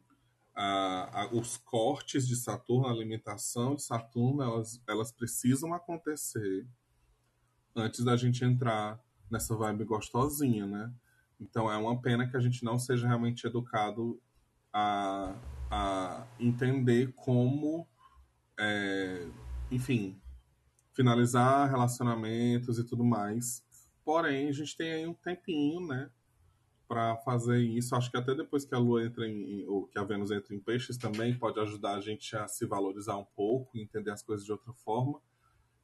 [0.56, 6.66] A, a, os cortes de Saturno, a alimentação de Saturno, elas, elas precisam acontecer
[7.76, 10.94] antes da gente entrar nessa vibe gostosinha, né?
[11.44, 14.20] Então é uma pena que a gente não seja realmente educado
[14.72, 15.36] a,
[15.70, 17.86] a entender como,
[18.58, 19.28] é,
[19.70, 20.20] enfim,
[20.94, 23.64] finalizar relacionamentos e tudo mais.
[24.06, 26.10] Porém, a gente tem aí um tempinho, né,
[26.88, 27.96] para fazer isso.
[27.96, 30.60] Acho que até depois que a Lua entra em, ou que a Vênus entra em
[30.60, 34.52] Peixes também pode ajudar a gente a se valorizar um pouco, entender as coisas de
[34.52, 35.20] outra forma.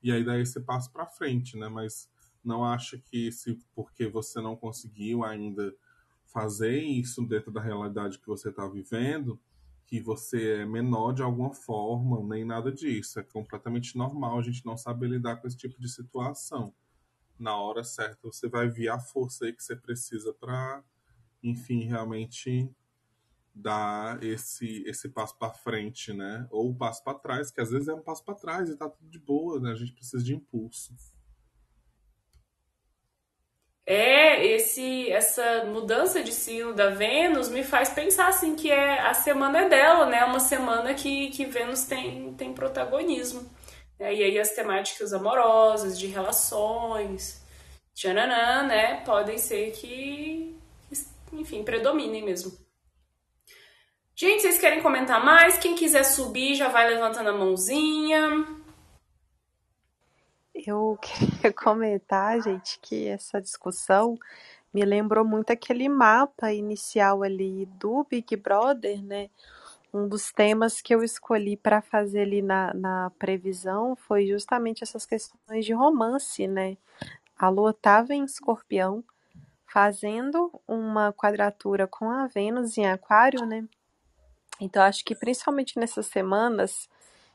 [0.01, 1.67] E aí dar esse passo para frente, né?
[1.67, 2.09] Mas
[2.43, 5.73] não acha que se porque você não conseguiu ainda
[6.25, 9.39] fazer isso dentro da realidade que você está vivendo,
[9.85, 13.19] que você é menor de alguma forma, nem nada disso.
[13.19, 16.73] É completamente normal a gente não saber lidar com esse tipo de situação.
[17.39, 20.83] Na hora certa você vai vir a força aí que você precisa para
[21.41, 22.69] enfim, realmente
[23.53, 26.47] dar esse esse passo para frente, né?
[26.51, 28.89] Ou o passo para trás, que às vezes é um passo para trás e tá
[28.89, 29.71] tudo de boa, né?
[29.71, 30.95] A gente precisa de impulso.
[33.91, 39.15] É, esse essa mudança de signo da Vênus me faz pensar assim que é a
[39.15, 40.23] semana é dela, né?
[40.25, 43.49] Uma semana que, que Vênus tem, tem protagonismo.
[43.97, 47.43] É, e aí as temáticas amorosas, de relações,
[47.95, 49.01] tchananã, né?
[49.03, 50.55] Podem ser que,
[51.33, 52.51] enfim, predominem mesmo.
[54.15, 55.57] Gente, vocês querem comentar mais?
[55.57, 58.45] Quem quiser subir já vai levantando a mãozinha.
[60.65, 64.17] Eu queria comentar, gente, que essa discussão
[64.73, 69.29] me lembrou muito aquele mapa inicial ali do Big Brother, né?
[69.91, 75.05] Um dos temas que eu escolhi para fazer ali na, na previsão foi justamente essas
[75.05, 76.77] questões de romance, né?
[77.37, 79.03] A Lua estava em escorpião,
[79.65, 83.67] fazendo uma quadratura com a Vênus em Aquário, né?
[84.59, 86.89] Então, acho que principalmente nessas semanas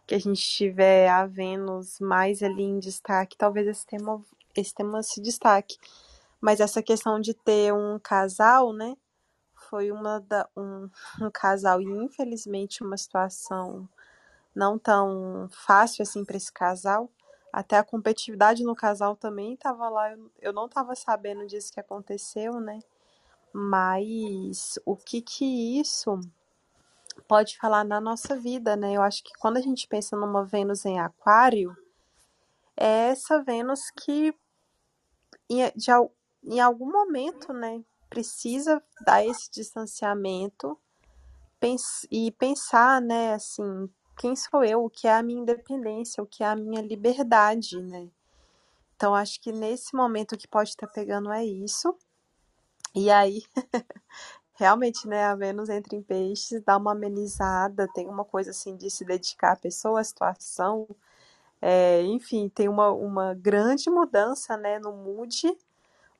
[0.06, 4.22] que a gente tiver a Vênus mais ali em destaque, talvez esse tema,
[4.56, 5.78] esse tema se destaque.
[6.40, 8.96] Mas essa questão de ter um casal, né?
[9.54, 10.90] Foi uma da, um,
[11.22, 13.88] um casal e infelizmente uma situação
[14.54, 17.10] não tão fácil assim para esse casal.
[17.52, 20.12] Até a competitividade no casal também estava lá.
[20.12, 22.80] Eu, eu não estava sabendo disso que aconteceu, né?
[23.52, 26.20] Mas o que que isso
[27.28, 28.92] pode falar na nossa vida, né?
[28.94, 31.76] Eu acho que quando a gente pensa numa Vênus em Aquário,
[32.76, 34.34] é essa Vênus que
[35.48, 35.90] em, de,
[36.44, 40.78] em algum momento, né, precisa dar esse distanciamento
[41.58, 46.26] pens, e pensar, né, assim, quem sou eu, o que é a minha independência, o
[46.26, 48.08] que é a minha liberdade, né?
[48.96, 51.96] Então acho que nesse momento que pode estar pegando é isso.
[52.94, 53.42] E aí
[54.54, 58.90] realmente, né, a Vênus entra em peixes, dá uma amenizada, tem uma coisa assim de
[58.90, 60.88] se dedicar à pessoa, à situação.
[61.60, 65.56] É, enfim, tem uma, uma grande mudança, né, no mood,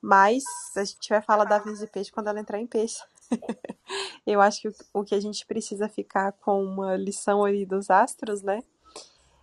[0.01, 0.45] mas
[0.77, 3.03] a gente vai falar da Vênus de peixe quando ela entrar em peixe.
[4.27, 7.91] Eu acho que o, o que a gente precisa ficar com uma lição aí dos
[7.91, 8.63] astros, né,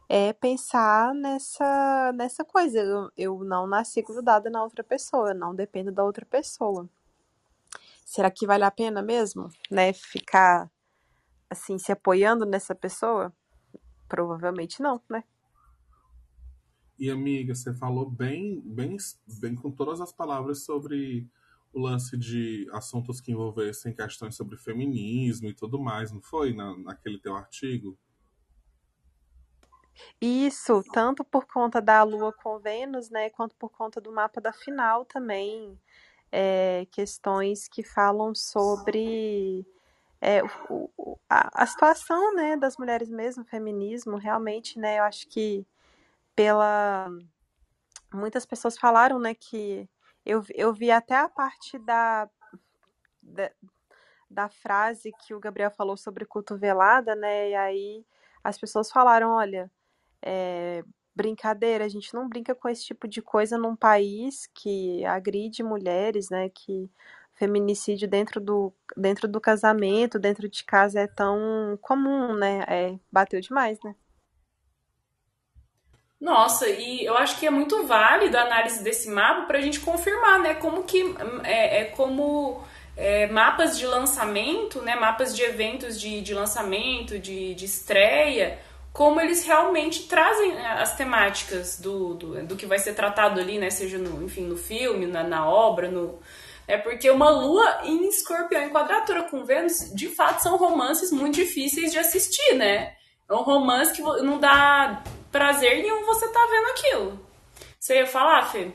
[0.10, 2.80] é pensar nessa, nessa coisa.
[2.80, 6.90] Eu, eu não nasci grudada na outra pessoa, eu não dependo da outra pessoa
[8.12, 10.70] será que vale a pena mesmo, né, ficar
[11.50, 13.34] assim se apoiando nessa pessoa?
[14.10, 15.24] Provavelmente não, né?
[17.00, 18.98] E amiga, você falou bem, bem,
[19.40, 21.26] bem com todas as palavras sobre
[21.72, 26.54] o lance de assuntos que envolvessem questões sobre feminismo e tudo mais, não foi?
[26.54, 27.98] Na, naquele teu artigo?
[30.20, 34.52] Isso, tanto por conta da Lua com Vênus, né, quanto por conta do mapa da
[34.52, 35.80] final também
[36.32, 39.66] é, questões que falam sobre
[40.22, 45.66] é, o, a, a, situação né, das mulheres mesmo, feminismo, realmente, né, eu acho que
[46.36, 47.10] pela
[48.14, 49.90] muitas pessoas falaram, né, que
[50.26, 52.30] eu, eu vi até a parte da,
[53.22, 53.52] da,
[54.30, 58.06] da frase que o Gabriel falou sobre cotovelada, né, e aí
[58.44, 59.72] as pessoas falaram, olha,
[60.22, 60.84] é,
[61.16, 66.30] brincadeira, a gente não brinca com esse tipo de coisa num país que agride mulheres,
[66.30, 66.50] né?
[66.50, 66.90] Que
[67.34, 72.64] feminicídio dentro do, dentro do casamento, dentro de casa é tão comum, né?
[72.68, 73.96] É, bateu demais, né?
[76.20, 79.80] Nossa, e eu acho que é muito válido a análise desse mapa para a gente
[79.80, 80.54] confirmar, né?
[80.54, 82.64] Como que é, é como
[82.96, 84.96] é, mapas de lançamento, né?
[84.96, 88.60] Mapas de eventos de, de lançamento, de, de estreia
[88.94, 93.58] como eles realmente trazem né, as temáticas do, do, do, que vai ser tratado ali,
[93.58, 93.70] né?
[93.70, 96.20] Seja no, enfim, no filme, na, na obra, no.
[96.68, 101.36] É porque uma lua em escorpião em quadratura com Vênus, de fato, são romances muito
[101.36, 102.96] difíceis de assistir, né?
[103.30, 107.20] É um romance que não dá prazer nenhum você tá vendo aquilo.
[107.80, 108.72] Você ia falar, Fê?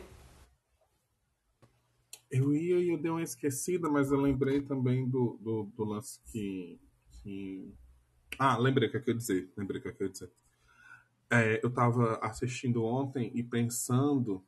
[2.31, 6.20] Eu ia e eu dei uma esquecida, mas eu lembrei também do, do, do lance
[6.32, 6.78] que,
[7.22, 7.72] que
[8.39, 9.53] ah, lembrei o que eu ia dizer.
[9.57, 10.31] Lembrei o que eu ia dizer.
[11.31, 14.45] É, eu estava assistindo ontem e pensando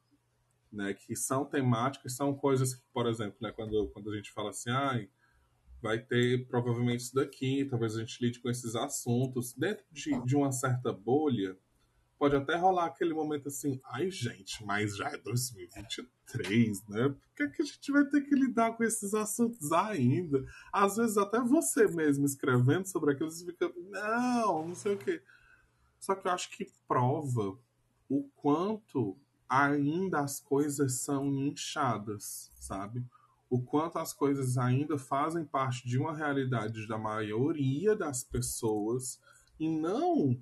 [0.72, 4.50] né, que são temáticas, são coisas que, por exemplo, né, quando, quando a gente fala
[4.50, 5.00] assim, ah,
[5.80, 10.36] vai ter provavelmente isso daqui, talvez a gente lide com esses assuntos, dentro de, de
[10.36, 11.56] uma certa bolha,
[12.18, 17.08] pode até rolar aquele momento assim, ai gente, mas já é 2023, né?
[17.08, 20.44] Por que, é que a gente vai ter que lidar com esses assuntos ainda?
[20.72, 25.22] Às vezes até você mesmo escrevendo sobre aquilo, você fica, não, não sei o quê.
[26.00, 27.58] Só que eu acho que prova
[28.08, 29.16] o quanto
[29.48, 33.04] ainda as coisas são inchadas, sabe?
[33.50, 39.20] o quanto as coisas ainda fazem parte de uma realidade da maioria das pessoas
[39.58, 40.38] e não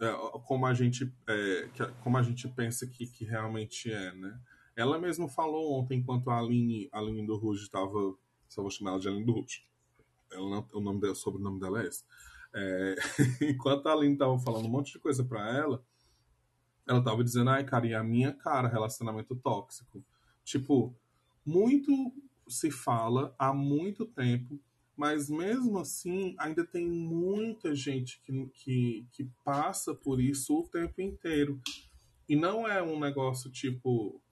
[0.00, 0.12] é,
[0.44, 1.68] como a gente é,
[2.02, 4.40] como a gente pensa que, que realmente é, né?
[4.76, 8.16] Ela mesma falou ontem, enquanto a Aline, a Aline do Ruge estava.
[8.48, 9.64] Só vou chamar ela de Aline do Ruge.
[10.32, 12.04] Ela o nome dela, sobrenome dela é esse.
[12.54, 12.96] É,
[13.50, 15.84] enquanto a Aline estava falando um monte de coisa para ela,
[16.86, 20.04] ela estava dizendo, ai, cara, e a minha cara, relacionamento tóxico.
[20.44, 20.94] Tipo,
[21.46, 22.12] muito
[22.48, 24.60] se fala há muito tempo,
[24.96, 31.00] mas mesmo assim ainda tem muita gente que, que, que passa por isso o tempo
[31.00, 31.60] inteiro.
[32.28, 34.22] E não é um negócio tipo,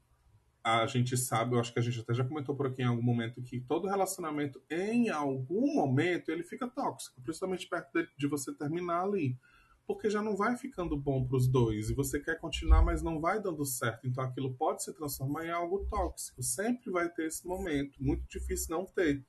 [0.65, 3.03] a gente sabe, eu acho que a gente até já comentou por aqui em algum
[3.03, 8.55] momento, que todo relacionamento, em algum momento, ele fica tóxico, principalmente perto de, de você
[8.55, 9.37] terminar ali.
[9.85, 13.21] Porque já não vai ficando bom para os dois e você quer continuar, mas não
[13.21, 14.07] vai dando certo.
[14.07, 16.41] Então aquilo pode se transformar em algo tóxico.
[16.41, 18.01] Sempre vai ter esse momento.
[18.01, 19.27] Muito difícil não ter.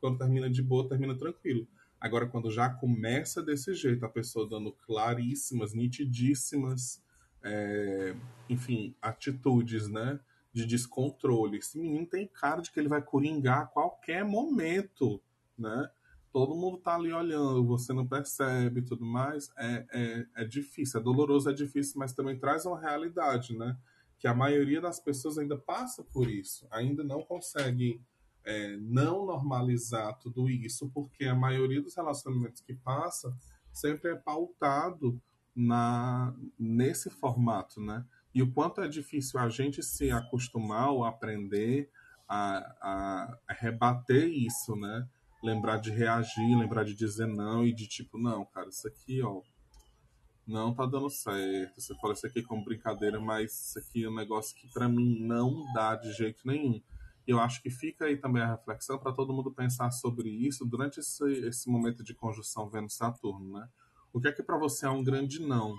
[0.00, 1.66] Quando termina de boa, termina tranquilo.
[2.00, 7.02] Agora, quando já começa desse jeito, a pessoa dando claríssimas, nitidíssimas,
[7.42, 8.14] é,
[8.48, 10.20] enfim, atitudes, né?
[10.56, 11.58] de descontrole.
[11.58, 15.20] Esse menino tem cara de que ele vai coringar a qualquer momento,
[15.56, 15.90] né?
[16.32, 19.50] Todo mundo tá ali olhando, você não percebe tudo mais.
[19.58, 23.76] É, é, é difícil, é doloroso, é difícil, mas também traz uma realidade, né?
[24.18, 28.00] Que a maioria das pessoas ainda passa por isso, ainda não consegue
[28.46, 33.36] é, não normalizar tudo isso, porque a maioria dos relacionamentos que passa
[33.72, 35.20] sempre é pautado
[35.54, 38.04] na nesse formato, né?
[38.36, 41.90] e o quanto é difícil a gente se acostumar ou aprender
[42.28, 45.08] a, a, rebater isso, né?
[45.42, 49.40] Lembrar de reagir, lembrar de dizer não e de tipo, não, cara, isso aqui, ó,
[50.46, 51.80] não tá dando certo.
[51.80, 55.18] Você fala isso aqui como brincadeira, mas isso aqui é um negócio que para mim
[55.20, 56.78] não dá de jeito nenhum.
[57.26, 61.00] Eu acho que fica aí também a reflexão para todo mundo pensar sobre isso durante
[61.00, 63.68] esse, esse momento de conjunção Vênus-Saturno, né?
[64.12, 65.74] O que é que para você é um grande não?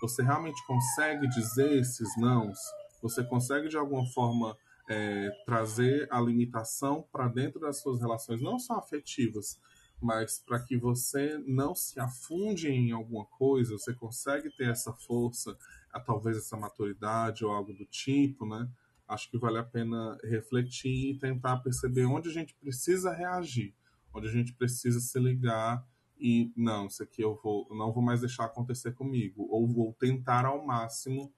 [0.00, 2.58] Você realmente consegue dizer esses nãos?
[3.02, 4.56] Você consegue de alguma forma
[4.88, 9.58] é, trazer a limitação para dentro das suas relações, não só afetivas,
[10.00, 15.56] mas para que você não se afunde em alguma coisa, você consegue ter essa força,
[16.04, 18.68] talvez essa maturidade ou algo do tipo, né?
[19.12, 23.74] Acho que vale a pena refletir e tentar perceber onde a gente precisa reagir,
[24.12, 25.84] onde a gente precisa se ligar
[26.18, 30.46] e não, isso aqui eu vou, não vou mais deixar acontecer comigo, ou vou tentar
[30.46, 31.32] ao máximo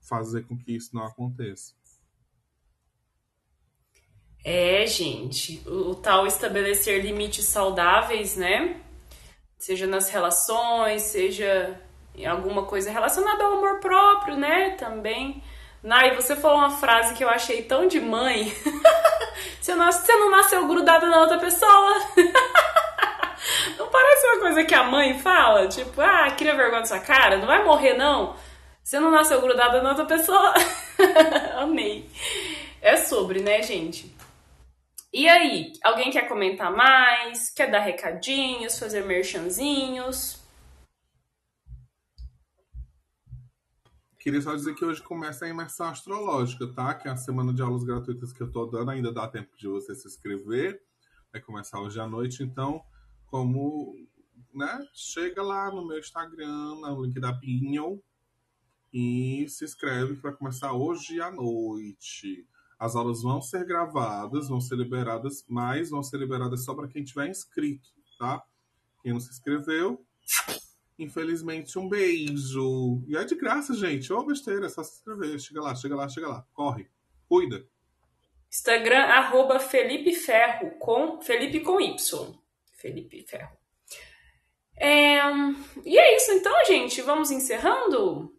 [0.00, 1.74] fazer com que isso não aconteça.
[4.44, 8.82] É, gente, o, o tal estabelecer limites saudáveis, né?
[9.56, 11.80] Seja nas relações, seja
[12.14, 14.76] em alguma coisa relacionada ao amor próprio, né?
[14.76, 15.42] Também.
[15.82, 18.52] Nai, você falou uma frase que eu achei tão de mãe.
[19.60, 21.94] você, não, você não nasceu grudada na outra pessoa.
[23.78, 25.68] Não parece uma coisa que a mãe fala?
[25.68, 28.34] Tipo, ah, cria vergonha na sua cara, não vai morrer não.
[28.82, 30.52] Você não nasceu grudada na outra pessoa.
[31.56, 32.08] Amei.
[32.80, 34.14] É sobre, né, gente?
[35.12, 37.50] E aí, alguém quer comentar mais?
[37.50, 40.42] Quer dar recadinhos, fazer merchanzinhos?
[44.28, 46.92] Queria só dizer que hoje começa a imersão astrológica, tá?
[46.92, 48.90] Que é a semana de aulas gratuitas que eu tô dando.
[48.90, 50.82] Ainda dá tempo de você se inscrever.
[51.32, 52.84] Vai começar hoje à noite, então
[53.24, 53.96] como,
[54.52, 54.86] né?
[54.92, 57.96] Chega lá no meu Instagram, no link da Pinhon,
[58.92, 62.46] e se inscreve para começar hoje à noite.
[62.78, 67.02] As aulas vão ser gravadas, vão ser liberadas, mas vão ser liberadas só para quem
[67.02, 68.42] tiver inscrito, tá?
[69.02, 70.04] Quem não se inscreveu,
[70.98, 73.02] infelizmente, um beijo.
[73.06, 74.12] E é de graça, gente.
[74.12, 75.38] Ô, besteira, é só se inscrever.
[75.38, 76.46] Chega lá, chega lá, chega lá.
[76.52, 76.90] Corre.
[77.28, 77.66] Cuida.
[78.50, 82.34] Instagram, arroba Felipe Ferro, com Felipe com Y.
[82.74, 83.56] Felipe Ferro.
[84.76, 85.18] É,
[85.84, 87.02] e é isso então, gente.
[87.02, 88.34] Vamos encerrando?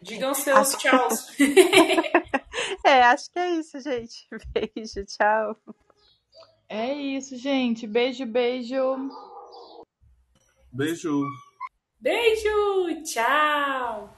[0.00, 0.78] Digam seus acho...
[0.78, 1.26] tchauz.
[2.84, 4.26] é, acho que é isso, gente.
[4.52, 5.56] Beijo, tchau.
[6.68, 7.86] É isso, gente.
[7.86, 9.10] Beijo, beijo.
[10.72, 11.22] Beijo.
[12.00, 14.15] Beijo, tchau.